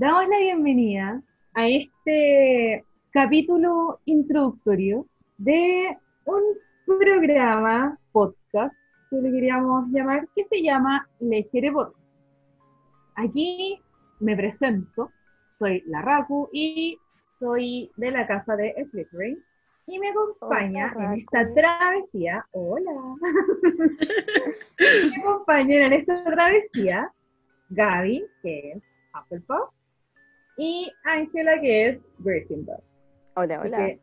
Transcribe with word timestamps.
damos 0.00 0.26
la 0.28 0.38
bienvenida 0.38 1.22
a 1.52 1.68
este 1.68 2.86
capítulo 3.10 4.00
introductorio 4.06 5.06
de 5.36 5.94
un 6.24 6.42
programa 6.86 7.98
podcast 8.10 8.74
que 9.10 9.16
le 9.16 9.30
queríamos 9.30 9.90
llamar, 9.90 10.26
que 10.34 10.46
se 10.46 10.62
llama 10.62 11.06
Lejere 11.18 11.70
Podcast. 11.70 12.02
Aquí 13.16 13.78
me 14.20 14.34
presento, 14.36 15.10
soy 15.58 15.82
la 15.86 16.00
Raku 16.00 16.48
y 16.50 16.96
soy 17.38 17.90
de 17.98 18.10
la 18.10 18.26
casa 18.26 18.56
de 18.56 18.74
Flickering 18.90 19.38
y 19.86 19.98
me 19.98 20.08
acompaña 20.08 20.94
en 20.98 21.12
esta 21.12 21.52
travesía, 21.52 22.46
hola, 22.52 22.90
me 24.80 25.22
acompaña 25.22 25.84
en 25.88 25.92
esta 25.92 26.24
travesía 26.24 27.12
Gaby, 27.68 28.24
que 28.42 28.72
es 28.72 28.82
Hufflepuff, 29.14 29.74
y 30.60 30.92
Ángela, 31.04 31.58
que 31.58 31.86
es 31.86 31.98
Gryffindor. 32.18 32.82
Hola, 33.34 33.62
hola. 33.62 33.78
Que 33.78 34.00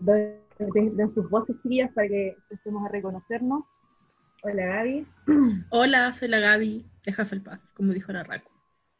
den, 0.00 0.96
den 0.96 1.08
sus 1.08 1.30
voces 1.30 1.54
chiquillas 1.62 1.92
para 1.92 2.08
que 2.08 2.36
empecemos 2.50 2.84
a 2.84 2.88
reconocernos. 2.88 3.62
Hola 4.42 4.66
Gaby. 4.66 5.06
Hola, 5.70 6.12
soy 6.12 6.28
la 6.28 6.40
Gaby 6.40 6.84
de 7.06 7.12
Hufflepuff, 7.12 7.60
como 7.74 7.92
dijo 7.92 8.12
la 8.12 8.24
Raku. 8.24 8.50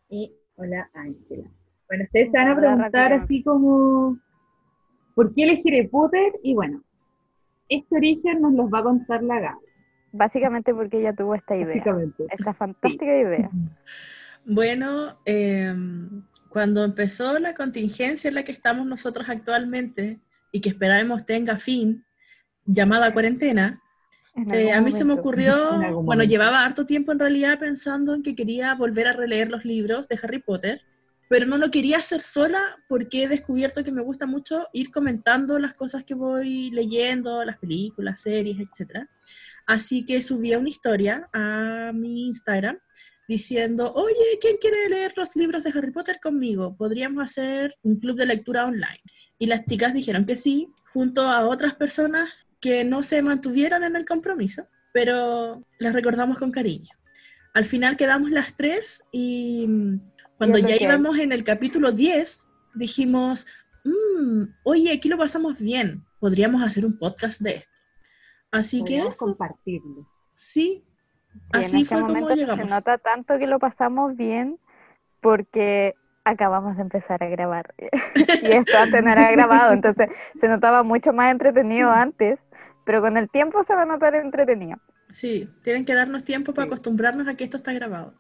Y 0.09 0.33
hola 0.55 0.89
Ángela. 0.95 1.51
Bueno, 1.89 2.05
ustedes 2.05 2.31
se 2.31 2.37
van 2.39 2.49
a 2.49 2.57
preguntar 2.57 3.13
así 3.13 3.43
como, 3.43 4.17
¿por 5.17 5.35
qué 5.35 5.43
elegir 5.43 5.91
Potter? 5.91 6.33
Y 6.45 6.55
bueno, 6.55 6.83
este 7.69 7.97
origen 7.97 8.41
nos 8.41 8.53
los 8.55 8.73
va 8.73 8.79
a 8.79 8.85
contar 8.85 9.23
la 9.25 9.41
Gaby, 9.41 9.67
Básicamente 10.13 10.73
porque 10.73 11.01
ella 11.01 11.13
tuvo 11.13 11.35
esta 11.35 11.57
idea, 11.57 11.85
esta 12.31 12.55
fantástica 12.55 13.19
idea. 13.19 13.51
Bueno, 14.47 15.17
em, 15.25 16.23
cuando 16.55 16.85
empezó 16.85 17.37
la 17.41 17.53
contingencia 17.53 18.29
en 18.29 18.37
la 18.37 18.45
que 18.45 18.53
estamos 18.53 18.87
nosotros 18.87 19.29
actualmente 19.29 20.21
y 20.53 20.61
que 20.61 20.69
esperamos 20.69 21.27
tenga 21.27 21.59
fin, 21.59 22.07
llamada 22.65 23.13
cuarentena, 23.13 23.83
En 24.37 24.55
eh, 24.55 24.73
a 24.73 24.81
mí 24.81 24.93
se 24.93 25.05
me 25.05 25.17
momento. 25.17 25.21
ocurrió, 25.21 25.57
bueno, 25.81 26.03
momento. 26.05 26.25
llevaba 26.25 26.65
harto 26.65 26.87
tiempo 26.87 27.11
en 27.11 27.19
realidad 27.19 27.59
pensando 27.59 28.15
en 28.15 28.23
que 28.23 28.37
quería 28.37 28.73
volver 28.77 29.09
a 29.09 29.13
releer 29.13 29.51
los 29.51 29.65
libros 29.65 30.07
de 30.07 30.17
Harry 30.23 30.41
Potter, 30.41 30.83
pero 31.29 31.45
no 31.45 31.59
lo 31.59 31.73
quería 31.73 31.97
hacer 31.99 32.21
sola 32.21 32.63
porque 32.89 33.25
he 33.25 33.29
descubierto 33.29 33.83
que 33.83 33.91
me 33.91 34.03
gusta 34.03 34.25
mucho 34.25 34.69
ir 34.73 34.93
comentando 34.93 35.59
las 35.59 35.75
cosas 35.75 36.05
que 36.05 36.15
voy 36.15 36.71
leyendo, 36.71 37.45
las 37.45 37.59
películas, 37.59 38.21
series, 38.21 38.61
etc. 38.61 39.09
Así 39.67 40.07
que 40.07 40.23
subí 40.23 40.55
una 40.55 40.69
historia 40.69 41.29
a 41.33 41.91
mi 41.93 42.29
Instagram 42.29 42.79
diciendo, 43.29 43.93
oye, 43.95 44.39
¿quién 44.41 44.57
quiere 44.61 44.89
leer 44.89 45.13
los 45.17 45.35
libros 45.37 45.65
de 45.65 45.71
Harry 45.71 45.91
Potter 45.91 46.19
conmigo? 46.23 46.77
Podríamos 46.77 47.25
hacer 47.25 47.77
un 47.83 47.99
club 47.99 48.17
de 48.17 48.27
lectura 48.27 48.67
online. 48.67 49.01
Y 49.39 49.47
las 49.47 49.65
chicas 49.67 49.95
dijeron 49.95 50.27
que 50.27 50.37
sí, 50.37 50.69
junto 50.93 51.23
a 51.23 51.49
otras 51.49 51.75
personas 51.75 52.49
que 52.61 52.85
no 52.85 53.03
se 53.03 53.23
mantuvieron 53.23 53.85
en 53.85 53.97
el 53.97 54.05
compromiso, 54.05 54.67
pero 54.93 55.65
las 55.79 55.93
recordamos 55.93 56.39
con 56.39 56.53
cariño. 56.53 56.91
Al 57.53 57.65
final 57.65 57.97
quedamos 57.97 58.31
las 58.31 58.57
tres 58.57 59.03
y 59.13 59.67
mm, 59.69 60.01
cuando 60.39 60.59
ya 60.59 60.77
íbamos 60.81 61.19
en 61.19 61.33
el 61.33 61.45
capítulo 61.45 61.93
10, 61.93 62.49
dijimos, 62.75 63.47
"Mm, 63.85 64.45
oye, 64.65 64.93
aquí 64.93 65.09
lo 65.09 65.19
pasamos 65.19 65.59
bien, 65.59 66.05
podríamos 66.21 66.63
hacer 66.63 66.87
un 66.87 66.99
podcast 66.99 67.41
de 67.41 67.57
esto. 67.57 67.81
Así 68.51 68.85
que 68.85 68.99
eso, 68.99 69.27
compartirlo. 69.27 70.09
sí, 70.33 70.85
Y 71.53 71.57
en 71.59 71.65
así 71.65 71.83
este 71.83 71.95
fue 71.95 72.03
como 72.03 72.15
momento 72.15 72.35
llegamos. 72.35 72.65
Se 72.65 72.71
nota 72.71 72.99
tanto 72.99 73.39
que 73.39 73.47
lo 73.47 73.59
pasamos 73.59 74.17
bien 74.17 74.59
porque 75.21 75.95
acabamos 76.25 76.77
de 76.77 76.83
empezar 76.83 77.23
a 77.23 77.29
grabar. 77.29 77.75
y 78.15 78.53
esto 78.53 78.79
antes 78.79 79.03
no 79.03 79.11
era 79.11 79.31
grabado, 79.31 79.73
entonces 79.73 80.09
se 80.41 80.49
notaba 80.49 80.83
mucho 80.83 81.13
más 81.13 81.31
entretenido 81.31 81.91
antes, 81.91 82.39
pero 82.85 83.01
con 83.01 83.17
el 83.17 83.29
tiempo 83.29 83.63
se 83.63 83.75
va 83.75 83.83
a 83.83 83.87
notar 83.87 84.15
entretenido. 84.15 84.79
Sí, 85.09 85.49
tienen 85.63 85.85
que 85.85 85.95
darnos 85.95 86.25
tiempo 86.25 86.55
para 86.55 86.67
acostumbrarnos 86.67 87.29
a 87.29 87.37
que 87.37 87.45
esto 87.45 87.57
está 87.57 87.73
grabado. 87.73 88.15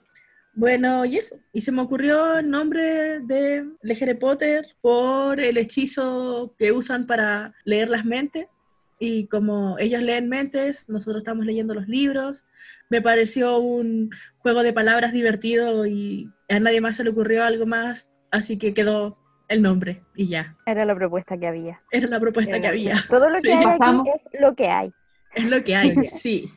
Bueno, 0.55 1.05
y 1.05 1.17
eso. 1.17 1.37
Y 1.53 1.62
se 1.62 1.72
me 1.72 1.83
ocurrió 1.83 2.38
el 2.38 2.49
nombre 2.49 3.21
de 3.21 3.69
Le 3.83 3.99
Harry 4.00 4.15
Potter 4.15 4.67
por 4.81 5.41
el 5.41 5.56
hechizo 5.59 6.55
que 6.56 6.71
usan 6.71 7.06
para 7.06 7.55
leer 7.65 7.91
las 7.91 8.05
mentes. 8.05 8.61
Y 8.99 9.27
como 9.27 9.78
ellos 9.78 10.03
leen 10.03 10.28
mentes, 10.28 10.88
nosotros 10.88 11.19
estamos 11.22 11.44
leyendo 11.47 11.75
los 11.75 11.88
libros. 11.88 12.47
Me 12.91 13.03
pareció 13.03 13.59
un 13.59 14.10
juego 14.38 14.62
de 14.62 14.72
palabras 14.72 15.12
divertido 15.12 15.87
y 15.87 16.31
a 16.49 16.60
nadie 16.60 16.81
más 16.81 16.97
se 16.97 17.05
le 17.05 17.10
ocurrió 17.10 17.44
algo 17.44 17.66
más, 17.66 18.09
así 18.31 18.56
que 18.59 18.72
quedó 18.75 19.19
el 19.49 19.62
nombre 19.62 20.03
y 20.15 20.28
ya. 20.28 20.56
Era 20.66 20.84
la 20.84 20.94
propuesta 20.94 21.37
que 21.38 21.47
había. 21.47 21.82
Era 21.91 22.06
la 22.09 22.21
propuesta 22.21 22.60
que 22.60 22.66
había. 22.69 22.94
Todo 23.10 23.28
lo 23.28 23.37
que 23.43 23.49
Sí. 23.49 23.53
hay 23.53 23.65
aquí 23.65 23.78
Pasamos. 23.78 24.09
es 24.32 24.41
lo 24.41 24.55
que 24.55 24.69
hay. 24.69 24.93
Es 25.34 25.50
lo 25.50 25.65
que 25.65 25.76
hay, 25.76 25.94
sí. 26.05 26.50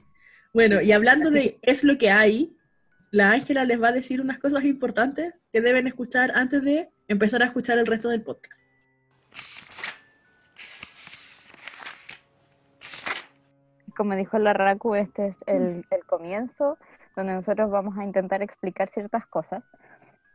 Bueno, 0.54 0.81
y 0.81 0.92
hablando 0.92 1.31
de 1.31 1.58
es 1.64 1.84
lo 1.84 1.98
que 1.98 2.09
hay, 2.12 2.56
la 3.12 3.31
Ángela 3.31 3.66
les 3.66 3.81
va 3.81 3.90
a 3.90 3.94
decir 3.94 4.22
unas 4.22 4.40
cosas 4.40 4.64
importantes 4.64 5.46
que 5.52 5.62
deben 5.62 5.88
escuchar 5.88 6.31
antes 6.36 6.62
de 6.64 6.90
empezar 7.08 7.42
a 7.42 7.46
escuchar 7.46 7.78
el 7.80 7.86
resto 7.88 8.09
del 8.09 8.22
podcast. 8.22 8.69
Como 13.97 14.16
dijo 14.16 14.38
la 14.38 14.53
Raku, 14.53 14.94
este 14.96 15.28
es 15.28 15.38
el, 15.47 15.85
el 15.90 16.06
comienzo 16.06 16.78
donde 17.16 17.34
nosotros 17.34 17.72
vamos 17.72 17.97
a 17.97 18.03
intentar 18.03 18.44
explicar 18.44 18.88
ciertas 18.90 19.25
cosas. 19.25 19.63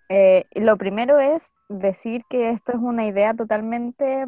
Eh, 0.09 0.47
lo 0.55 0.77
primero 0.77 1.21
es 1.21 1.55
decir 1.69 2.25
que 2.29 2.51
esto 2.51 2.73
es 2.73 2.79
una 2.79 3.07
idea 3.07 3.33
totalmente 3.35 4.27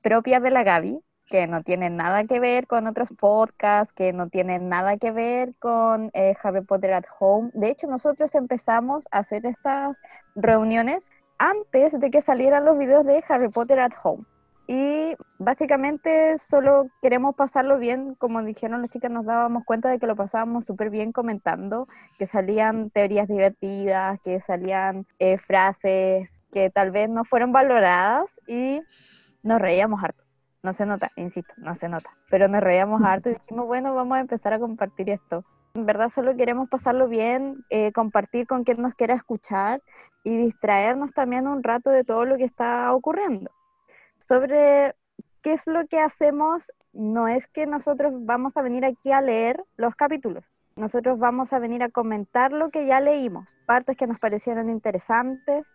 propia 0.00 0.40
de 0.40 0.50
la 0.50 0.62
Gaby, 0.62 1.00
que 1.26 1.46
no 1.46 1.62
tiene 1.62 1.90
nada 1.90 2.24
que 2.24 2.40
ver 2.40 2.66
con 2.66 2.86
otros 2.86 3.10
podcasts, 3.10 3.92
que 3.92 4.12
no 4.12 4.28
tiene 4.28 4.58
nada 4.58 4.96
que 4.96 5.10
ver 5.10 5.54
con 5.58 6.10
eh, 6.14 6.34
Harry 6.42 6.62
Potter 6.62 6.94
at 6.94 7.04
Home. 7.18 7.50
De 7.52 7.68
hecho, 7.68 7.88
nosotros 7.88 8.34
empezamos 8.34 9.06
a 9.10 9.18
hacer 9.18 9.44
estas 9.44 10.00
reuniones 10.34 11.10
antes 11.36 11.98
de 11.98 12.10
que 12.10 12.20
salieran 12.20 12.64
los 12.64 12.78
videos 12.78 13.04
de 13.04 13.22
Harry 13.28 13.48
Potter 13.48 13.80
at 13.80 13.92
Home. 14.02 14.24
Y 14.66 15.16
básicamente 15.38 16.36
solo 16.38 16.88
queremos 17.00 17.34
pasarlo 17.34 17.78
bien, 17.78 18.14
como 18.16 18.42
dijeron 18.42 18.82
las 18.82 18.90
chicas, 18.90 19.10
nos 19.10 19.24
dábamos 19.24 19.64
cuenta 19.64 19.88
de 19.88 19.98
que 19.98 20.06
lo 20.06 20.16
pasábamos 20.16 20.66
súper 20.66 20.90
bien 20.90 21.12
comentando, 21.12 21.88
que 22.18 22.26
salían 22.26 22.90
teorías 22.90 23.28
divertidas, 23.28 24.20
que 24.22 24.40
salían 24.40 25.06
eh, 25.18 25.38
frases 25.38 26.42
que 26.52 26.70
tal 26.70 26.90
vez 26.90 27.08
no 27.08 27.24
fueron 27.24 27.52
valoradas 27.52 28.40
y 28.46 28.80
nos 29.42 29.60
reíamos 29.60 30.02
harto. 30.02 30.24
No 30.62 30.72
se 30.72 30.86
nota, 30.86 31.12
insisto, 31.16 31.54
no 31.58 31.74
se 31.74 31.88
nota, 31.88 32.10
pero 32.30 32.48
nos 32.48 32.60
reíamos 32.60 33.00
harto 33.02 33.30
y 33.30 33.34
dijimos, 33.34 33.66
bueno, 33.66 33.94
vamos 33.94 34.18
a 34.18 34.20
empezar 34.20 34.52
a 34.52 34.58
compartir 34.58 35.08
esto. 35.10 35.44
En 35.74 35.86
verdad 35.86 36.08
solo 36.08 36.36
queremos 36.36 36.68
pasarlo 36.68 37.08
bien, 37.08 37.64
eh, 37.70 37.92
compartir 37.92 38.46
con 38.48 38.64
quien 38.64 38.82
nos 38.82 38.94
quiera 38.94 39.14
escuchar 39.14 39.80
y 40.24 40.36
distraernos 40.36 41.12
también 41.12 41.46
un 41.46 41.62
rato 41.62 41.90
de 41.90 42.02
todo 42.02 42.24
lo 42.24 42.36
que 42.36 42.44
está 42.44 42.92
ocurriendo 42.92 43.50
sobre 44.28 44.94
qué 45.38 45.52
es 45.52 45.66
lo 45.66 45.86
que 45.86 46.00
hacemos, 46.00 46.72
no 46.92 47.28
es 47.28 47.46
que 47.46 47.66
nosotros 47.66 48.12
vamos 48.16 48.56
a 48.56 48.62
venir 48.62 48.84
aquí 48.84 49.12
a 49.12 49.20
leer 49.20 49.64
los 49.76 49.94
capítulos. 49.94 50.44
Nosotros 50.76 51.18
vamos 51.18 51.52
a 51.52 51.58
venir 51.58 51.82
a 51.82 51.90
comentar 51.90 52.52
lo 52.52 52.70
que 52.70 52.86
ya 52.86 53.00
leímos, 53.00 53.48
partes 53.66 53.96
que 53.96 54.06
nos 54.06 54.18
parecieron 54.18 54.70
interesantes, 54.70 55.72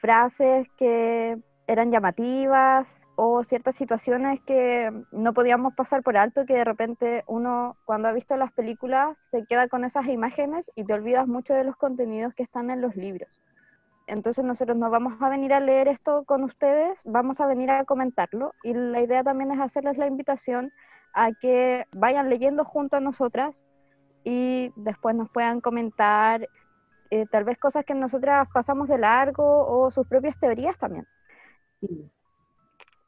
frases 0.00 0.68
que 0.76 1.38
eran 1.66 1.90
llamativas 1.90 3.06
o 3.16 3.44
ciertas 3.44 3.76
situaciones 3.76 4.40
que 4.42 4.90
no 5.12 5.32
podíamos 5.32 5.74
pasar 5.74 6.02
por 6.02 6.16
alto, 6.16 6.44
que 6.44 6.54
de 6.54 6.64
repente 6.64 7.24
uno 7.26 7.76
cuando 7.84 8.08
ha 8.08 8.12
visto 8.12 8.36
las 8.36 8.52
películas 8.52 9.18
se 9.18 9.44
queda 9.46 9.68
con 9.68 9.84
esas 9.84 10.06
imágenes 10.08 10.70
y 10.74 10.84
te 10.84 10.92
olvidas 10.92 11.26
mucho 11.26 11.54
de 11.54 11.64
los 11.64 11.76
contenidos 11.76 12.34
que 12.34 12.42
están 12.42 12.70
en 12.70 12.80
los 12.80 12.96
libros. 12.96 13.42
Entonces 14.06 14.44
nosotros 14.44 14.76
no 14.76 14.90
vamos 14.90 15.14
a 15.20 15.28
venir 15.28 15.52
a 15.52 15.60
leer 15.60 15.88
esto 15.88 16.24
con 16.24 16.44
ustedes, 16.44 17.00
vamos 17.04 17.40
a 17.40 17.46
venir 17.46 17.70
a 17.70 17.84
comentarlo 17.84 18.52
y 18.62 18.74
la 18.74 19.00
idea 19.00 19.22
también 19.22 19.52
es 19.52 19.60
hacerles 19.60 19.96
la 19.96 20.06
invitación 20.06 20.72
a 21.14 21.32
que 21.32 21.86
vayan 21.92 22.28
leyendo 22.28 22.64
junto 22.64 22.96
a 22.96 23.00
nosotras 23.00 23.64
y 24.24 24.72
después 24.76 25.14
nos 25.14 25.30
puedan 25.30 25.60
comentar 25.60 26.48
eh, 27.10 27.26
tal 27.30 27.44
vez 27.44 27.58
cosas 27.58 27.84
que 27.84 27.94
nosotras 27.94 28.48
pasamos 28.52 28.88
de 28.88 28.98
largo 28.98 29.66
o 29.66 29.90
sus 29.90 30.06
propias 30.06 30.38
teorías 30.38 30.78
también. 30.78 31.06
Sí. 31.80 32.10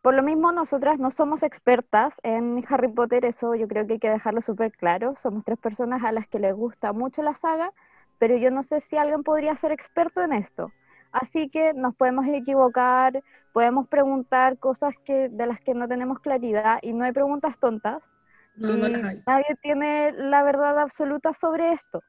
Por 0.04 0.12
lo 0.12 0.22
mismo, 0.22 0.52
nosotras 0.52 0.98
no 0.98 1.10
somos 1.10 1.42
expertas 1.42 2.20
en 2.22 2.62
Harry 2.68 2.88
Potter, 2.88 3.24
eso 3.24 3.54
yo 3.54 3.66
creo 3.66 3.86
que 3.86 3.94
hay 3.94 3.98
que 3.98 4.10
dejarlo 4.10 4.42
súper 4.42 4.70
claro. 4.70 5.16
Somos 5.16 5.44
tres 5.46 5.58
personas 5.58 6.04
a 6.04 6.12
las 6.12 6.28
que 6.28 6.38
les 6.38 6.54
gusta 6.54 6.92
mucho 6.92 7.22
la 7.22 7.32
saga, 7.32 7.72
pero 8.18 8.36
yo 8.36 8.50
no 8.50 8.62
sé 8.62 8.82
si 8.82 8.98
alguien 8.98 9.22
podría 9.22 9.56
ser 9.56 9.72
experto 9.72 10.20
en 10.20 10.34
esto. 10.34 10.70
Así 11.14 11.48
que 11.48 11.72
nos 11.74 11.94
podemos 11.94 12.26
equivocar, 12.26 13.22
podemos 13.52 13.86
preguntar 13.86 14.58
cosas 14.58 14.94
que, 15.04 15.28
de 15.28 15.46
las 15.46 15.60
que 15.60 15.72
no 15.72 15.86
tenemos 15.86 16.18
claridad 16.18 16.80
y 16.82 16.92
no 16.92 17.04
hay 17.04 17.12
preguntas 17.12 17.56
tontas. 17.60 18.10
No, 18.56 18.76
no 18.76 18.88
las 18.88 19.04
hay. 19.04 19.22
nadie 19.24 19.56
tiene 19.62 20.10
la 20.10 20.42
verdad 20.42 20.76
absoluta 20.76 21.32
sobre 21.32 21.72
esto. 21.72 22.02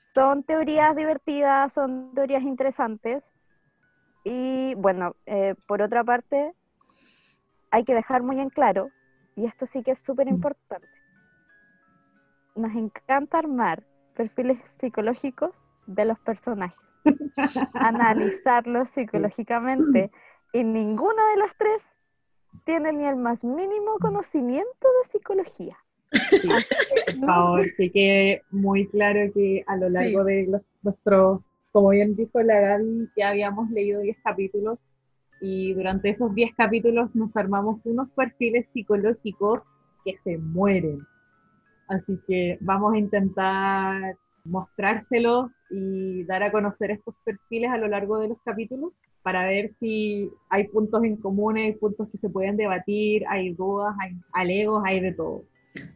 Son 0.00 0.42
teorías 0.42 0.96
divertidas, 0.96 1.74
son 1.74 2.14
teorías 2.14 2.42
interesantes 2.42 3.34
Y 4.24 4.74
bueno, 4.74 5.16
eh, 5.26 5.54
por 5.66 5.82
otra 5.82 6.02
parte, 6.02 6.54
hay 7.70 7.84
que 7.84 7.94
dejar 7.94 8.22
muy 8.22 8.40
en 8.40 8.48
claro, 8.48 8.88
y 9.36 9.44
esto 9.44 9.66
sí 9.66 9.82
que 9.82 9.90
es 9.90 9.98
súper 9.98 10.28
importante, 10.28 10.88
nos 12.56 12.74
encanta 12.74 13.38
armar 13.38 13.82
perfiles 14.14 14.58
psicológicos 14.66 15.69
de 15.90 16.04
los 16.04 16.18
personajes, 16.20 16.78
analizarlos 17.74 18.88
psicológicamente, 18.90 20.10
y 20.52 20.64
ninguna 20.64 21.22
de 21.30 21.36
las 21.36 21.56
tres 21.56 21.94
tiene 22.64 22.92
ni 22.92 23.04
el 23.04 23.16
más 23.16 23.44
mínimo 23.44 23.98
conocimiento 24.00 24.88
de 25.02 25.10
psicología. 25.10 25.76
Sí, 26.12 26.48
por 27.20 27.26
favor, 27.26 27.74
que 27.76 27.92
quede 27.92 28.42
muy 28.50 28.88
claro 28.88 29.32
que 29.32 29.62
a 29.66 29.76
lo 29.76 29.88
largo 29.88 30.24
de 30.24 30.46
los, 30.48 30.62
nuestros, 30.82 31.40
como 31.70 31.90
bien 31.90 32.16
dijo 32.16 32.40
la 32.42 32.60
Gaby, 32.60 33.10
ya 33.16 33.28
habíamos 33.28 33.70
leído 33.70 34.00
10 34.00 34.16
capítulos 34.24 34.78
y 35.40 35.72
durante 35.74 36.10
esos 36.10 36.34
10 36.34 36.54
capítulos 36.56 37.14
nos 37.14 37.34
armamos 37.36 37.80
unos 37.84 38.10
perfiles 38.10 38.66
psicológicos 38.72 39.60
que 40.04 40.18
se 40.24 40.38
mueren. 40.38 41.00
Así 41.88 42.18
que 42.26 42.58
vamos 42.60 42.94
a 42.94 42.98
intentar 42.98 44.16
mostrárselos 44.44 45.50
y 45.70 46.24
dar 46.24 46.42
a 46.42 46.52
conocer 46.52 46.90
estos 46.90 47.14
perfiles 47.24 47.70
a 47.70 47.78
lo 47.78 47.88
largo 47.88 48.18
de 48.18 48.28
los 48.28 48.38
capítulos 48.44 48.92
para 49.22 49.44
ver 49.44 49.72
si 49.78 50.30
hay 50.48 50.68
puntos 50.68 51.04
en 51.04 51.16
común, 51.16 51.58
hay 51.58 51.72
puntos 51.72 52.08
que 52.10 52.18
se 52.18 52.28
pueden 52.28 52.56
debatir, 52.56 53.24
hay 53.28 53.52
dudas, 53.52 53.94
hay 54.00 54.12
alegos, 54.32 54.82
hay 54.86 55.00
de 55.00 55.12
todo. 55.12 55.44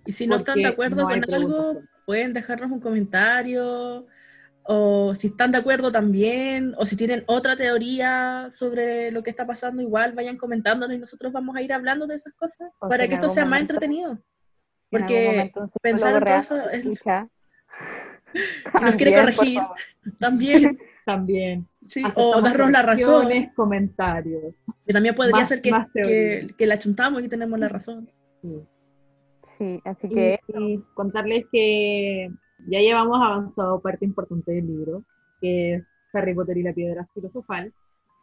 Y 0.06 0.12
si 0.12 0.26
no 0.26 0.36
están 0.36 0.56
de 0.56 0.66
acuerdo 0.66 1.08
con 1.08 1.34
algo, 1.34 1.80
pueden 2.06 2.32
dejarnos 2.32 2.70
un 2.70 2.80
comentario, 2.80 4.06
o 4.62 5.14
si 5.14 5.28
están 5.28 5.52
de 5.52 5.58
acuerdo 5.58 5.90
también, 5.90 6.74
o 6.78 6.86
si 6.86 6.96
tienen 6.96 7.24
otra 7.26 7.56
teoría 7.56 8.48
sobre 8.50 9.10
lo 9.10 9.22
que 9.22 9.30
está 9.30 9.46
pasando, 9.46 9.82
igual 9.82 10.12
vayan 10.12 10.36
comentándonos 10.36 10.96
y 10.96 11.00
nosotros 11.00 11.32
vamos 11.32 11.56
a 11.56 11.62
ir 11.62 11.72
hablando 11.72 12.06
de 12.06 12.14
esas 12.14 12.34
cosas 12.34 12.70
para 12.80 13.08
que 13.08 13.14
esto 13.14 13.28
sea 13.28 13.44
más 13.44 13.60
entretenido. 13.60 14.18
Porque 14.90 15.52
pensar 15.82 16.14
en 16.14 16.24
todo 16.24 16.36
eso 16.36 16.70
es... 16.70 17.02
nos 18.82 18.96
quiere 18.96 19.12
corregir 19.12 19.60
también. 20.18 20.78
También. 21.04 21.68
Sí, 21.86 22.02
o 22.14 22.40
darnos 22.40 22.70
la 22.70 22.80
razón. 22.80 23.28
comentarios. 23.54 24.54
Que 24.86 24.92
también 24.94 25.14
podría 25.14 25.44
ser 25.44 25.60
que, 25.60 25.70
que, 25.92 26.46
que, 26.56 26.64
la 26.64 26.78
chuntamos 26.78 27.22
y 27.22 27.28
tenemos 27.28 27.58
la 27.58 27.68
razón. 27.68 28.10
Sí. 28.40 28.62
Sí, 29.44 29.80
así 29.84 30.08
que... 30.08 30.40
Y, 30.48 30.78
contarles 30.94 31.44
que 31.52 32.30
ya 32.66 32.80
llevamos 32.80 33.20
avanzado 33.24 33.80
parte 33.80 34.04
importante 34.04 34.52
del 34.52 34.66
libro, 34.66 35.04
que 35.40 35.74
es 35.74 35.84
Harry 36.14 36.34
Potter 36.34 36.56
y 36.56 36.62
la 36.62 36.72
piedra 36.72 37.06
filosofal, 37.12 37.72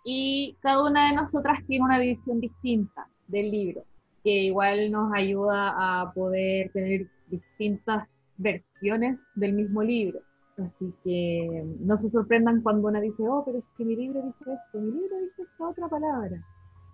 y 0.04 0.58
cada 0.62 0.84
una 0.84 1.10
de 1.10 1.16
nosotras 1.16 1.60
tiene 1.68 1.86
una 1.86 2.00
visión 2.00 2.40
distinta 2.40 3.08
del 3.28 3.52
libro, 3.52 3.86
que 4.24 4.32
igual 4.46 4.92
nos 4.92 5.14
ayuda 5.14 5.76
a 5.78 6.12
poder 6.14 6.72
tener 6.72 7.08
distintas 7.28 8.08
versiones 8.38 9.20
del 9.36 9.54
mismo 9.54 9.84
libro. 9.84 10.22
Así 10.58 10.94
que 11.04 11.64
no 11.80 11.98
se 11.98 12.10
sorprendan 12.10 12.62
cuando 12.62 12.88
una 12.88 13.02
dice, 13.02 13.28
oh, 13.28 13.44
pero 13.46 13.60
es 13.60 13.66
que 13.78 13.86
mi 13.86 13.96
libro 13.96 14.22
dice 14.22 14.54
esto, 14.54 14.80
mi 14.80 14.92
libro 14.92 15.18
dice 15.20 15.44
esta 15.44 15.68
otra 15.68 15.88
palabra. 15.88 16.42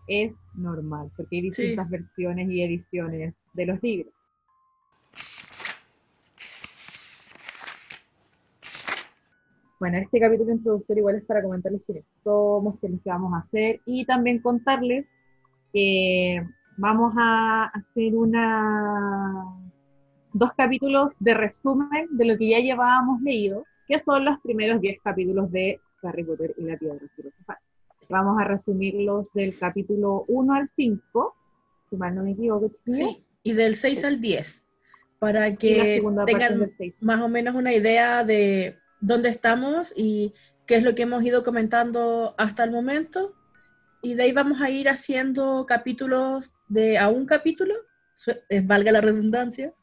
Es 0.07 0.31
normal, 0.55 1.11
porque 1.17 1.37
hay 1.37 1.41
distintas 1.41 1.89
versiones 1.89 2.49
y 2.49 2.63
ediciones 2.63 3.33
de 3.53 3.65
los 3.65 3.81
libros. 3.83 4.13
Bueno, 9.79 9.97
este 9.97 10.19
capítulo 10.19 10.51
introductorio 10.51 11.01
igual 11.01 11.15
es 11.17 11.25
para 11.25 11.43
comentarles 11.43 11.83
quiénes 11.85 12.05
somos, 12.23 12.79
qué 12.79 12.87
es 12.87 12.93
lo 12.93 12.99
que 12.99 13.09
vamos 13.09 13.33
a 13.33 13.39
hacer 13.39 13.79
y 13.85 14.05
también 14.05 14.41
contarles 14.41 15.05
que 15.71 16.41
vamos 16.77 17.13
a 17.15 17.65
hacer 17.65 18.15
una 18.15 19.66
dos 20.33 20.53
capítulos 20.53 21.13
de 21.19 21.33
resumen 21.33 22.07
de 22.11 22.25
lo 22.25 22.37
que 22.37 22.49
ya 22.49 22.59
llevábamos 22.59 23.21
leído, 23.21 23.65
que 23.87 23.99
son 23.99 24.25
los 24.25 24.39
primeros 24.41 24.81
10 24.81 25.01
capítulos 25.01 25.51
de 25.51 25.79
Harry 26.03 26.23
Potter 26.23 26.53
y 26.57 26.63
la 26.63 26.77
Piedra 26.77 26.99
Filosofal. 27.15 27.57
Vamos 28.09 28.39
a 28.39 28.45
resumirlos 28.45 29.27
del 29.33 29.57
capítulo 29.57 30.25
1 30.27 30.53
al 30.53 30.69
5, 30.75 31.35
si 31.89 31.95
mal 31.97 32.15
no 32.15 32.23
me 32.23 32.31
equivoco. 32.31 32.71
Sí, 32.91 33.23
y 33.43 33.53
del 33.53 33.75
6 33.75 34.03
al 34.03 34.21
10, 34.21 34.65
para 35.19 35.55
que 35.55 36.01
tengan 36.25 36.71
más 37.01 37.21
o 37.21 37.27
menos 37.27 37.55
una 37.55 37.73
idea 37.73 38.23
de 38.23 38.77
dónde 38.99 39.29
estamos 39.29 39.93
y 39.95 40.33
qué 40.65 40.75
es 40.75 40.83
lo 40.83 40.95
que 40.95 41.03
hemos 41.03 41.23
ido 41.23 41.43
comentando 41.43 42.35
hasta 42.37 42.63
el 42.63 42.71
momento. 42.71 43.33
Y 44.01 44.13
de 44.13 44.23
ahí 44.23 44.31
vamos 44.31 44.61
a 44.61 44.69
ir 44.69 44.89
haciendo 44.89 45.65
capítulos 45.65 46.53
de 46.67 46.97
a 46.97 47.09
un 47.09 47.25
capítulo, 47.25 47.73
eh, 48.49 48.61
valga 48.61 48.91
la 48.91 49.01
redundancia, 49.01 49.73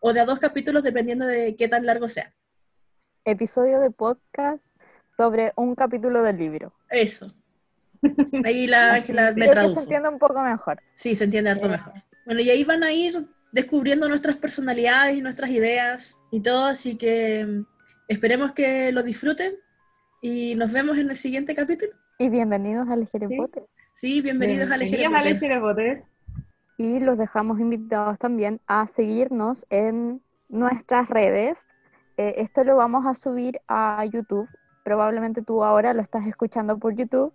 o 0.00 0.12
de 0.12 0.20
a 0.20 0.24
dos 0.24 0.38
capítulos 0.38 0.82
dependiendo 0.82 1.26
de 1.26 1.56
qué 1.56 1.68
tan 1.68 1.86
largo 1.86 2.08
sea. 2.08 2.32
Episodio 3.24 3.80
de 3.80 3.90
podcast 3.90 4.74
sobre 5.16 5.52
un 5.56 5.74
capítulo 5.74 6.22
del 6.22 6.38
libro. 6.38 6.72
Eso. 6.90 7.26
Ahí 8.44 8.66
la 8.66 8.94
Ángela 8.94 9.32
me 9.36 9.48
tradujo. 9.48 9.74
se 9.74 9.80
entiende 9.82 10.08
un 10.08 10.18
poco 10.18 10.40
mejor. 10.42 10.80
Sí, 10.94 11.14
se 11.14 11.24
entiende 11.24 11.50
harto 11.50 11.68
mejor. 11.68 11.94
Bueno, 12.26 12.40
y 12.40 12.50
ahí 12.50 12.64
van 12.64 12.82
a 12.82 12.92
ir 12.92 13.26
descubriendo 13.52 14.08
nuestras 14.08 14.36
personalidades 14.36 15.16
y 15.16 15.20
nuestras 15.22 15.50
ideas 15.50 16.16
y 16.30 16.40
todo, 16.40 16.66
así 16.66 16.96
que 16.96 17.44
mm, 17.44 17.66
esperemos 18.08 18.52
que 18.52 18.90
lo 18.92 19.02
disfruten 19.02 19.54
y 20.20 20.54
nos 20.54 20.72
vemos 20.72 20.98
en 20.98 21.10
el 21.10 21.16
siguiente 21.16 21.54
capítulo. 21.54 21.92
Y 22.18 22.28
bienvenidos 22.28 22.88
a 22.88 22.96
Legere 22.96 23.28
sí. 23.28 23.36
Potter. 23.36 23.64
Sí, 23.94 24.20
bienvenidos, 24.22 24.68
bienvenidos 24.68 25.20
a 25.20 25.24
Legere 25.24 25.60
Potter. 25.60 26.04
Y 26.82 26.98
los 26.98 27.16
dejamos 27.16 27.60
invitados 27.60 28.18
también 28.18 28.60
a 28.66 28.88
seguirnos 28.88 29.64
en 29.70 30.20
nuestras 30.48 31.08
redes. 31.08 31.64
Eh, 32.16 32.34
esto 32.38 32.64
lo 32.64 32.74
vamos 32.74 33.06
a 33.06 33.14
subir 33.14 33.60
a 33.68 34.04
YouTube. 34.04 34.48
Probablemente 34.82 35.42
tú 35.42 35.62
ahora 35.62 35.94
lo 35.94 36.02
estás 36.02 36.26
escuchando 36.26 36.80
por 36.80 36.96
YouTube. 36.96 37.32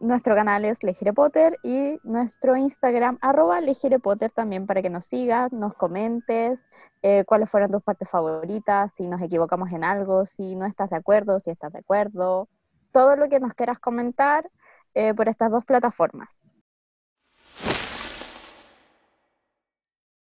Nuestro 0.00 0.34
canal 0.34 0.66
es 0.66 0.82
Legere 0.82 1.14
Potter 1.14 1.56
y 1.62 1.98
nuestro 2.02 2.58
Instagram, 2.58 3.16
arroba 3.22 3.62
Legere 3.62 4.00
Potter 4.00 4.30
también 4.32 4.66
para 4.66 4.82
que 4.82 4.90
nos 4.90 5.06
sigas, 5.06 5.50
nos 5.50 5.72
comentes 5.72 6.68
eh, 7.00 7.24
cuáles 7.24 7.48
fueron 7.48 7.70
tus 7.70 7.82
partes 7.82 8.10
favoritas, 8.10 8.92
si 8.94 9.06
nos 9.06 9.22
equivocamos 9.22 9.72
en 9.72 9.82
algo, 9.82 10.26
si 10.26 10.56
no 10.56 10.66
estás 10.66 10.90
de 10.90 10.96
acuerdo, 10.96 11.40
si 11.40 11.48
estás 11.48 11.72
de 11.72 11.78
acuerdo. 11.78 12.50
Todo 12.92 13.16
lo 13.16 13.30
que 13.30 13.40
nos 13.40 13.54
quieras 13.54 13.78
comentar 13.78 14.50
eh, 14.92 15.14
por 15.14 15.26
estas 15.30 15.50
dos 15.50 15.64
plataformas. 15.64 16.49